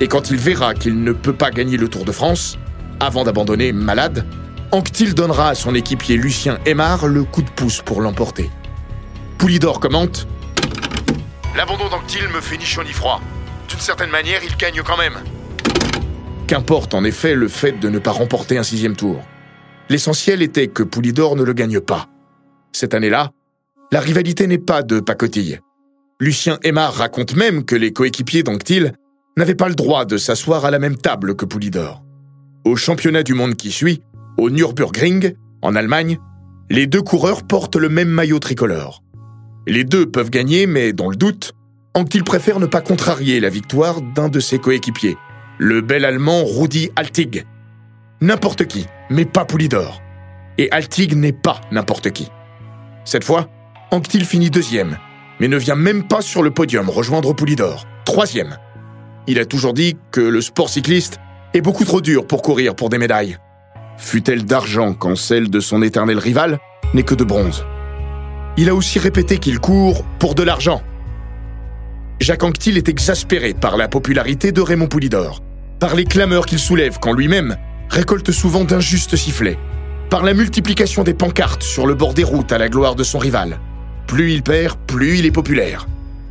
[0.00, 2.58] Et quand il verra qu'il ne peut pas gagner le Tour de France,
[3.00, 4.26] avant d'abandonner malade,
[4.72, 8.50] Anctil donnera à son équipier Lucien Aymar le coup de pouce pour l'emporter.
[9.38, 10.26] Poulidor commente
[11.66, 13.22] L'abandon d'Anctil me fait ni chaud ni froid.
[13.70, 15.14] D'une certaine manière, il gagne quand même.
[16.46, 19.22] Qu'importe en effet le fait de ne pas remporter un sixième tour.
[19.88, 22.06] L'essentiel était que Poulidor ne le gagne pas.
[22.72, 23.30] Cette année-là,
[23.92, 25.60] la rivalité n'est pas de pacotille.
[26.20, 28.92] Lucien Aymar raconte même que les coéquipiers d'Anctil
[29.38, 32.04] n'avaient pas le droit de s'asseoir à la même table que Poulidor.
[32.66, 34.02] Au championnat du monde qui suit,
[34.36, 36.18] au Nürburgring, en Allemagne,
[36.68, 39.03] les deux coureurs portent le même maillot tricolore.
[39.66, 41.52] Les deux peuvent gagner, mais dans le doute,
[41.94, 45.16] Anctil préfère ne pas contrarier la victoire d'un de ses coéquipiers,
[45.58, 47.46] le bel allemand Rudi Altig.
[48.20, 50.02] N'importe qui, mais pas Poulidor.
[50.58, 52.28] Et Altig n'est pas n'importe qui.
[53.04, 53.48] Cette fois,
[53.90, 54.98] Anctil finit deuxième,
[55.40, 58.58] mais ne vient même pas sur le podium rejoindre Poulidor, troisième.
[59.26, 61.18] Il a toujours dit que le sport cycliste
[61.54, 63.38] est beaucoup trop dur pour courir pour des médailles.
[63.96, 66.58] Fut-elle d'argent quand celle de son éternel rival
[66.92, 67.64] n'est que de bronze.
[68.56, 70.80] Il a aussi répété qu'il court pour de l'argent.
[72.20, 75.42] Jacques Anquetil est exaspéré par la popularité de Raymond Poulidor,
[75.80, 77.56] par les clameurs qu'il soulève quand lui-même
[77.90, 79.58] récolte souvent d'injustes sifflets,
[80.08, 83.18] par la multiplication des pancartes sur le bord des routes à la gloire de son
[83.18, 83.58] rival.
[84.06, 85.88] Plus il perd, plus il est populaire.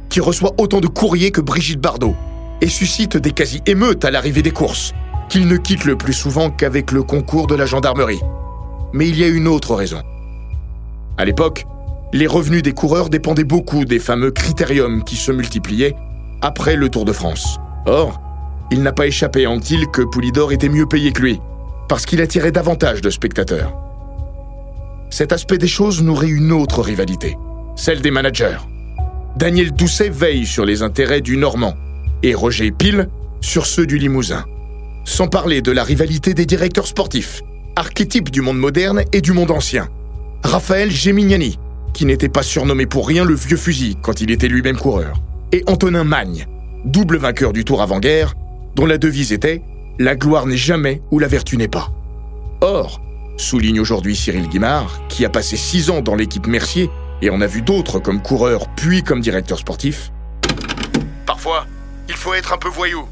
[0.09, 2.15] Qui reçoit autant de courriers que Brigitte Bardot
[2.61, 4.93] et suscite des quasi-émeutes à l'arrivée des courses,
[5.27, 8.21] qu'il ne quitte le plus souvent qu'avec le concours de la gendarmerie.
[8.93, 10.01] Mais il y a une autre raison.
[11.17, 11.65] À l'époque,
[12.13, 15.95] les revenus des coureurs dépendaient beaucoup des fameux critériums qui se multipliaient
[16.41, 17.59] après le Tour de France.
[17.87, 18.21] Or,
[18.71, 21.41] il n'a pas échappé à Anctil que Poulidor était mieux payé que lui,
[21.89, 23.73] parce qu'il attirait davantage de spectateurs.
[25.09, 27.35] Cet aspect des choses nourrit une autre rivalité,
[27.75, 28.57] celle des managers.
[29.35, 31.73] Daniel Doucet veille sur les intérêts du Normand
[32.21, 33.09] et Roger Pile
[33.41, 34.45] sur ceux du Limousin.
[35.03, 37.41] Sans parler de la rivalité des directeurs sportifs,
[37.75, 39.89] archétype du monde moderne et du monde ancien.
[40.43, 41.57] Raphaël Gemignani,
[41.93, 45.63] qui n'était pas surnommé pour rien le vieux fusil quand il était lui-même coureur, et
[45.67, 46.47] Antonin Magne,
[46.85, 48.33] double vainqueur du Tour avant-guerre,
[48.75, 49.61] dont la devise était
[49.99, 51.91] La gloire n'est jamais où la vertu n'est pas.
[52.61, 53.01] Or,
[53.37, 56.89] souligne aujourd'hui Cyril Guimard, qui a passé six ans dans l'équipe Mercier
[57.21, 60.11] et en a vu d'autres comme coureur puis comme directeur sportif.
[61.25, 61.65] Parfois,
[62.09, 63.05] il faut être un peu voyou.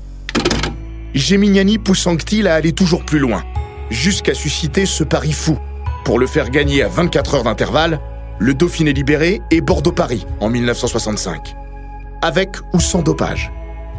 [1.13, 3.43] Gemignani pousse Anctil à aller toujours plus loin,
[3.89, 5.57] jusqu'à susciter ce pari fou,
[6.05, 7.99] pour le faire gagner à 24 heures d'intervalle
[8.41, 11.55] le Dauphiné libéré et Bordeaux-Paris en 1965.
[12.23, 13.51] Avec ou sans dopage.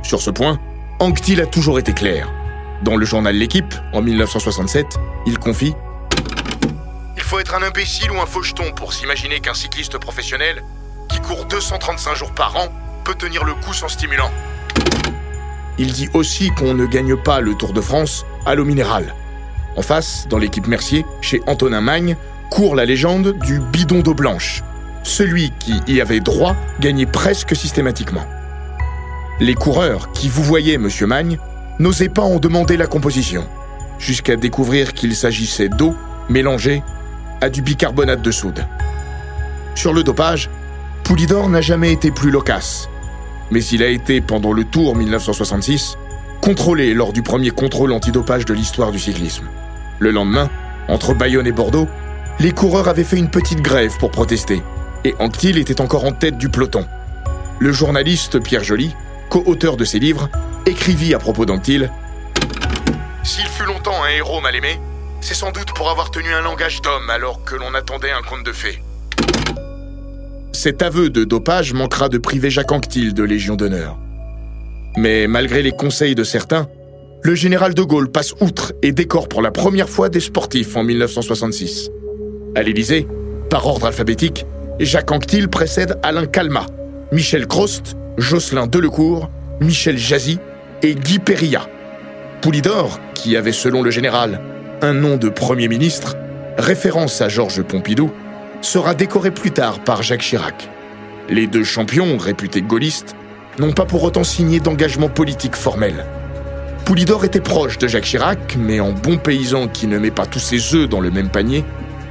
[0.02, 0.58] Sur ce point,
[0.98, 2.28] Anctil a toujours été clair.
[2.82, 5.74] Dans le journal L'équipe, en 1967, il confie
[7.16, 10.64] Il faut être un imbécile ou un faucheton pour s'imaginer qu'un cycliste professionnel,
[11.08, 12.66] qui court 235 jours par an,
[13.04, 14.32] peut tenir le coup sans stimulant.
[15.78, 19.14] Il dit aussi qu'on ne gagne pas le Tour de France à l'eau minérale.
[19.76, 22.16] En face, dans l'équipe Mercier, chez Antonin Magne,
[22.52, 24.62] court la légende du bidon d'eau blanche.
[25.04, 28.26] Celui qui y avait droit gagnait presque systématiquement.
[29.40, 31.38] Les coureurs qui vous voyez, monsieur Magne,
[31.78, 33.46] n'osaient pas en demander la composition,
[33.98, 35.96] jusqu'à découvrir qu'il s'agissait d'eau
[36.28, 36.82] mélangée
[37.40, 38.66] à du bicarbonate de soude.
[39.74, 40.50] Sur le dopage,
[41.04, 42.90] Poulidor n'a jamais été plus loquace,
[43.50, 45.96] mais il a été, pendant le Tour 1966,
[46.42, 49.46] contrôlé lors du premier contrôle antidopage de l'histoire du cyclisme.
[50.00, 50.50] Le lendemain,
[50.88, 51.88] entre Bayonne et Bordeaux,
[52.40, 54.62] les coureurs avaient fait une petite grève pour protester,
[55.04, 56.86] et Anctil était encore en tête du peloton.
[57.58, 58.94] Le journaliste Pierre Joly,
[59.30, 60.28] co-auteur de ses livres,
[60.66, 61.90] écrivit à propos d'Anctil
[63.22, 64.80] S'il fut longtemps un héros mal aimé,
[65.20, 68.44] c'est sans doute pour avoir tenu un langage d'homme alors que l'on attendait un conte
[68.44, 68.82] de fées.
[70.52, 73.96] Cet aveu de dopage manquera de priver Jacques Anctil de Légion d'honneur.
[74.96, 76.68] Mais malgré les conseils de certains,
[77.22, 80.82] le général de Gaulle passe outre et décore pour la première fois des sportifs en
[80.82, 81.90] 1966.
[82.54, 83.06] À l'Élysée,
[83.48, 84.44] par ordre alphabétique,
[84.78, 86.66] Jacques Anquetil précède Alain Calmat,
[87.10, 89.30] Michel Crost, Jocelyn Delecourt,
[89.62, 90.38] Michel Jazy
[90.82, 91.66] et Guy Perilla.
[92.42, 94.40] Poulidor, qui avait selon le général
[94.82, 96.14] un nom de Premier ministre,
[96.58, 98.10] référence à Georges Pompidou,
[98.60, 100.68] sera décoré plus tard par Jacques Chirac.
[101.30, 103.16] Les deux champions, réputés gaullistes,
[103.58, 106.04] n'ont pas pour autant signé d'engagement politique formel.
[106.84, 110.40] Poulidor était proche de Jacques Chirac, mais en bon paysan qui ne met pas tous
[110.40, 111.64] ses œufs dans le même panier,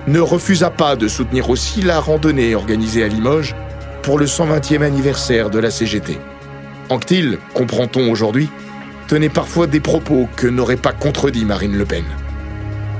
[0.07, 3.55] ne refusa pas de soutenir aussi la randonnée organisée à Limoges
[4.01, 6.17] pour le 120e anniversaire de la CGT.
[6.89, 8.49] Anctil, comprend-on aujourd'hui,
[9.07, 12.03] tenait parfois des propos que n'aurait pas contredit Marine Le Pen.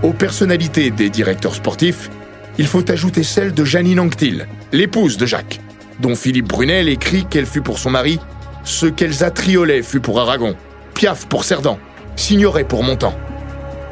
[0.03, 2.09] Aux personnalités des directeurs sportifs,
[2.57, 5.59] il faut ajouter celle de Janine Anctil, l'épouse de Jacques,
[5.99, 8.19] dont Philippe Brunel écrit qu'elle fut pour son mari
[8.63, 10.55] ce qu'Elsa Triolet fut pour Aragon,
[10.93, 11.77] Piaf pour Cerdan,
[12.15, 13.15] Signoret pour Montand,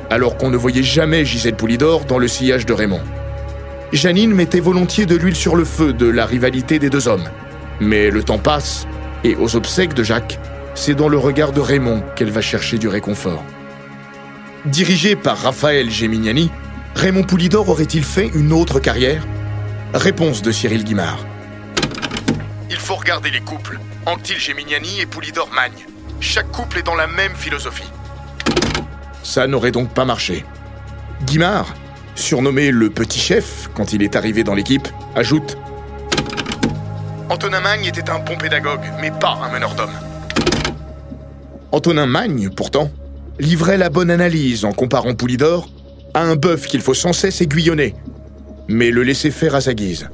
[0.10, 3.02] alors qu'on ne voyait jamais Gisèle Poulidor dans le sillage de Raymond.
[3.92, 7.28] Janine mettait volontiers de l'huile sur le feu de la rivalité des deux hommes.
[7.80, 8.88] Mais le temps passe,
[9.24, 10.40] et aux obsèques de Jacques,
[10.76, 13.44] c'est dans le regard de Raymond qu'elle va chercher du réconfort.
[14.66, 16.52] Dirigé par Raphaël Geminiani,
[16.96, 19.26] Raymond Poulidor aurait-il fait une autre carrière?
[19.94, 21.26] Réponse de Cyril Guimard.
[22.70, 23.80] Il faut regarder les couples.
[24.06, 25.86] Anctil Geminiani et Poulidor Magne.
[26.20, 27.90] Chaque couple est dans la même philosophie.
[29.30, 30.44] Ça n'aurait donc pas marché.
[31.28, 31.76] Guimard,
[32.16, 35.56] surnommé le petit chef quand il est arrivé dans l'équipe, ajoute
[37.30, 40.00] Antonin Magne était un bon pédagogue, mais pas un meneur d'hommes.
[41.72, 42.90] Antonin Magne, pourtant,
[43.38, 45.70] livrait la bonne analyse en comparant Poulidor
[46.16, 47.94] à un bœuf qu'il faut sans cesse aiguillonner,
[48.68, 50.10] mais le laisser faire à sa guise.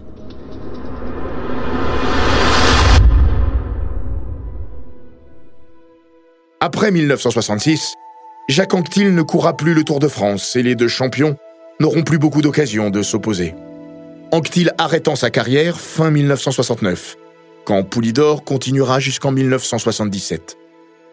[6.59, 7.93] Après 1966,
[8.47, 11.35] Jacques Anquetil ne courra plus le Tour de France et les deux champions
[11.79, 13.55] n'auront plus beaucoup d'occasions de s'opposer.
[14.31, 17.17] Anquetil arrêtant sa carrière fin 1969,
[17.65, 20.57] quand Poulidor continuera jusqu'en 1977.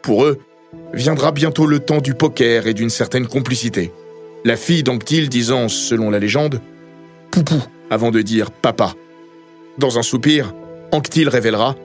[0.03, 0.40] Pour eux,
[0.92, 3.92] viendra bientôt le temps du poker et d'une certaine complicité.
[4.45, 6.61] La fille d'Anctil disant, selon la légende,
[7.31, 8.95] Poupou avant de dire papa.
[9.79, 10.53] Dans un soupir,
[10.92, 11.77] Anctil révélera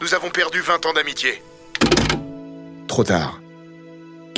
[0.00, 1.40] Nous avons perdu 20 ans d'amitié.
[2.88, 3.40] Trop tard.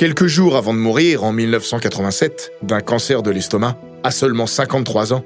[0.01, 5.23] Quelques jours avant de mourir, en 1987, d'un cancer de l'estomac, à seulement 53 ans,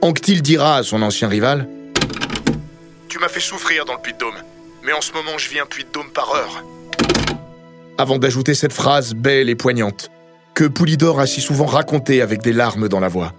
[0.00, 1.68] Anctil dira à son ancien rival
[3.10, 4.36] Tu m'as fait souffrir dans le Puy-de-Dôme,
[4.84, 6.64] mais en ce moment je vis un Puy-de-Dôme par heure.
[7.98, 10.10] Avant d'ajouter cette phrase belle et poignante,
[10.54, 13.34] que Poulidor a si souvent racontée avec des larmes dans la voix.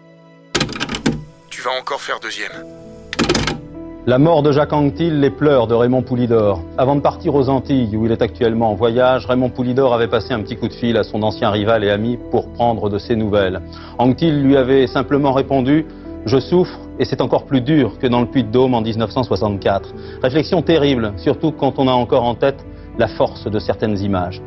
[1.49, 2.51] Tu vas encore faire deuxième.
[4.09, 6.61] La mort de Jacques Anquetil, les pleurs de Raymond Poulidor.
[6.77, 10.33] Avant de partir aux Antilles, où il est actuellement en voyage, Raymond Poulidor avait passé
[10.33, 13.17] un petit coup de fil à son ancien rival et ami pour prendre de ses
[13.17, 13.59] nouvelles.
[13.97, 15.85] Anquetil lui avait simplement répondu
[16.25, 19.93] Je souffre et c'est encore plus dur que dans le Puy-de-Dôme en 1964.
[20.23, 22.65] Réflexion terrible, surtout quand on a encore en tête
[22.97, 24.41] la force de certaines images.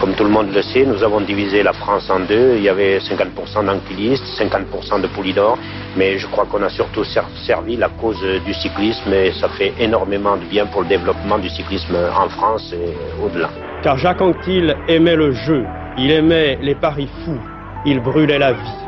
[0.00, 2.54] Comme tout le monde le sait, nous avons divisé la France en deux.
[2.56, 5.58] Il y avait 50% d'anquilistes, 50% de poulidors,
[5.96, 10.36] mais je crois qu'on a surtout servi la cause du cyclisme et ça fait énormément
[10.36, 13.50] de bien pour le développement du cyclisme en France et au-delà.
[13.82, 15.64] Car Jacques Anquetil aimait le jeu,
[15.96, 17.40] il aimait les paris fous,
[17.84, 18.78] il brûlait la vie.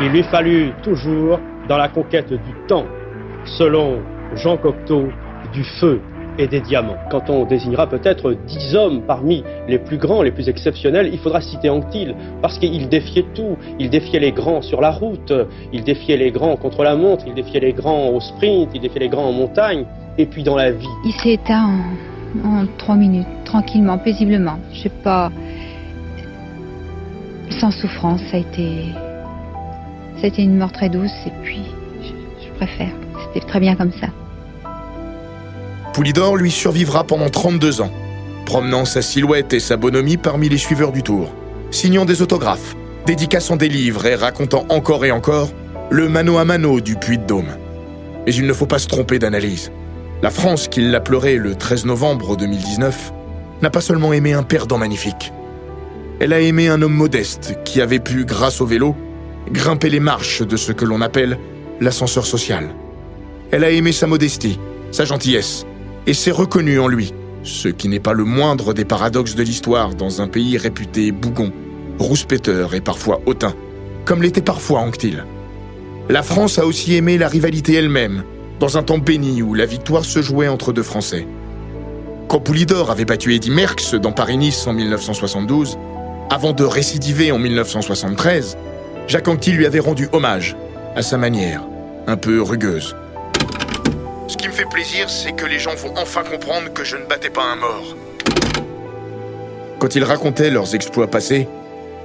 [0.00, 2.86] Il lui fallut toujours, dans la conquête du temps,
[3.44, 4.00] selon
[4.34, 5.08] Jean Cocteau,
[5.52, 6.00] du feu
[6.38, 6.96] et des diamants.
[7.10, 11.40] Quand on désignera peut-être dix hommes parmi les plus grands, les plus exceptionnels, il faudra
[11.40, 13.56] citer Anctil, parce qu'il défiait tout.
[13.78, 15.32] Il défiait les grands sur la route,
[15.72, 19.00] il défiait les grands contre la montre, il défiait les grands au sprint, il défiait
[19.00, 19.84] les grands en montagne,
[20.16, 20.86] et puis dans la vie.
[21.04, 21.70] Il s'est éteint
[22.44, 24.58] en, trois minutes, tranquillement, paisiblement.
[24.72, 25.30] Je sais pas.
[27.50, 28.84] Sans souffrance, ça a été.
[30.22, 31.62] Été une mort très douce, et puis.
[32.02, 32.90] je préfère.
[33.26, 34.08] C'était très bien comme ça.
[35.98, 37.90] Poulidor lui survivra pendant 32 ans,
[38.46, 41.32] promenant sa silhouette et sa bonhomie parmi les suiveurs du Tour,
[41.72, 45.50] signant des autographes, dédicaçant des livres et racontant encore et encore
[45.90, 47.50] le mano à mano du Puy-de-Dôme.
[48.24, 49.72] Mais il ne faut pas se tromper d'analyse.
[50.22, 53.12] La France, qui l'a pleuré le 13 novembre 2019,
[53.60, 55.32] n'a pas seulement aimé un perdant magnifique.
[56.20, 58.94] Elle a aimé un homme modeste qui avait pu, grâce au vélo,
[59.50, 61.40] grimper les marches de ce que l'on appelle
[61.80, 62.68] l'ascenseur social.
[63.50, 64.60] Elle a aimé sa modestie,
[64.92, 65.66] sa gentillesse,
[66.06, 69.94] et s'est reconnu en lui, ce qui n'est pas le moindre des paradoxes de l'histoire
[69.94, 71.52] dans un pays réputé bougon,
[71.98, 73.54] rouspéteur et parfois hautain,
[74.04, 75.24] comme l'était parfois Anctil.
[76.08, 78.24] La France a aussi aimé la rivalité elle-même,
[78.60, 81.26] dans un temps béni où la victoire se jouait entre deux Français.
[82.28, 85.78] Quand Poulidor avait battu Eddy Merckx dans Paris-Nice en 1972,
[86.30, 88.58] avant de récidiver en 1973,
[89.06, 90.56] Jacques Anquetil lui avait rendu hommage,
[90.94, 91.62] à sa manière,
[92.06, 92.94] un peu rugueuse.
[94.28, 97.04] Ce qui me fait plaisir, c'est que les gens vont enfin comprendre que je ne
[97.06, 97.96] battais pas un mort.
[99.78, 101.48] Quand ils racontaient leurs exploits passés,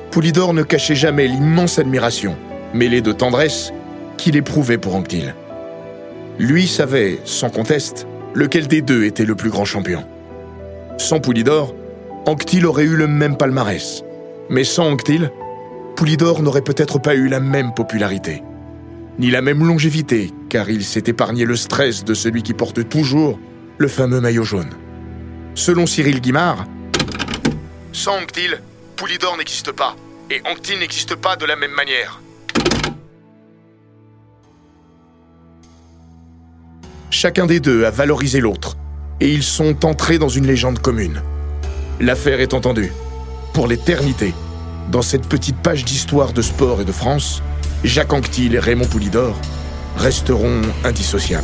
[0.10, 2.38] Poulidor ne cachait jamais l'immense admiration,
[2.74, 3.74] mêlée de tendresse,
[4.16, 5.36] qu'il éprouvait pour Anctil.
[6.40, 10.06] Lui savait, sans conteste, lequel des deux était le plus grand champion.
[10.98, 11.76] Sans Poulidor,
[12.26, 14.04] Anctil aurait eu le même palmarès.
[14.50, 15.30] Mais sans Anctil,
[15.98, 18.44] Poulidor n'aurait peut-être pas eu la même popularité,
[19.20, 23.40] ni la même longévité, car il s'est épargné le stress de celui qui porte toujours
[23.78, 24.72] le fameux maillot jaune.
[25.56, 26.66] Selon Cyril Guimard,
[27.92, 28.60] sans Anctil,
[28.96, 29.96] Poulidor n'existe pas,
[30.32, 32.22] et Anctil n'existe pas de la même manière.
[37.12, 38.76] Chacun des deux a valorisé l'autre,
[39.20, 41.22] et ils sont entrés dans une légende commune.
[42.00, 42.92] L'affaire est entendue,
[43.54, 44.34] pour l'éternité,
[44.92, 47.44] dans cette petite page d'histoire de sport et de France,
[47.84, 49.38] Jacques Anquetil et Raymond Poulidor
[49.98, 51.44] resteront indissociables.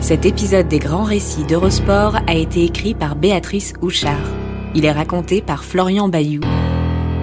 [0.00, 4.12] Cet épisode des grands récits d'Eurosport a été écrit par Béatrice Houchard.
[4.74, 6.42] Il est raconté par Florian Bayou,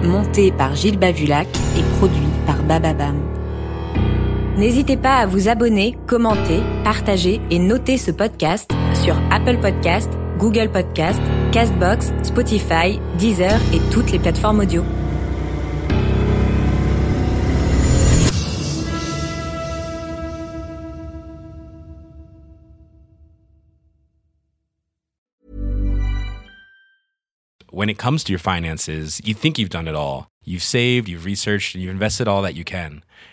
[0.02, 1.48] monté par Gilles Bavulac
[1.78, 3.39] et produit par Bababam.
[4.60, 8.70] N'hésitez pas à vous abonner, commenter, partager et noter ce podcast
[9.02, 11.18] sur Apple Podcast, Google Podcast,
[11.50, 14.84] Castbox, Spotify, Deezer et toutes les plateformes audio.
[27.72, 30.26] When it comes to your finances, you think you've done it all.
[30.44, 33.02] You've saved, you've researched, and you've invested all that you can.